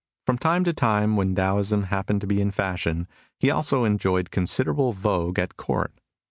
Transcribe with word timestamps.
From 0.25 0.39
time 0.39 0.63
to 0.63 0.73
time, 0.73 1.15
when 1.15 1.35
Taoism 1.35 1.83
happened 1.83 2.21
to 2.21 2.25
be 2.27 2.41
in 2.41 2.49
fashion, 2.49 3.07
he 3.37 3.51
also 3.51 3.83
enjoyed 3.83 4.31
considerable 4.31 4.93
vogue 4.93 5.37
at 5.37 5.57
Court. 5.57 5.93